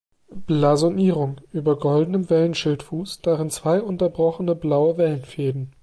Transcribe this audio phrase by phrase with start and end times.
[0.47, 5.73] Blasonierung: „Über goldenem Wellenschildfuß, darin zwei unterbrochene blaue Wellenfäden.